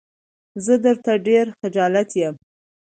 زه 0.65 0.73
درته 0.85 1.11
ډېر 1.27 1.45
خجالت 1.59 2.09
يم. 2.21 2.35